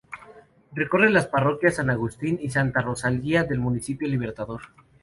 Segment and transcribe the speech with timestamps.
[0.73, 4.61] Recorre las parroquias San Agustín y Santa Rosalía del Municipio Libertador.